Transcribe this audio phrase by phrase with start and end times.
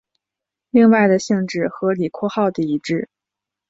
[0.71, 3.07] 另外的性质和李括号的一致。